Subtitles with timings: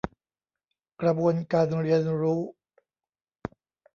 [1.01, 2.41] กระบวนการเรียนรู้